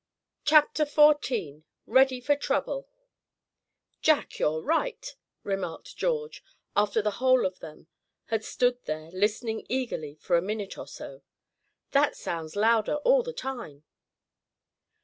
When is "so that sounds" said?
10.87-12.55